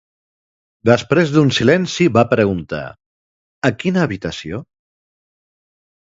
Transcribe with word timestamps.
Després 0.89 1.33
d'un 1.33 1.51
silenci 1.57 2.07
va 2.15 2.23
preguntar 2.31 2.79
"A 3.69 3.71
quina 3.83 4.01
habitació?" 4.05 4.63